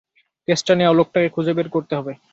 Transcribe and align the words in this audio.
কেসটা 0.47 0.73
নেওয়া 0.75 0.97
লোকটাকে 0.99 1.29
খুঁজে 1.35 1.53
বের 1.57 1.67
করতে 1.69 1.93
হবে। 1.95 2.13